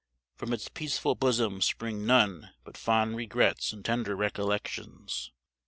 From 0.35 0.51
its 0.51 0.67
peaceful 0.67 1.13
bosom 1.13 1.61
spring 1.61 2.07
none 2.07 2.55
but 2.63 2.75
fond 2.75 3.15
regrets 3.15 3.71
and 3.71 3.85
tender 3.85 4.15
recollections. 4.15 5.31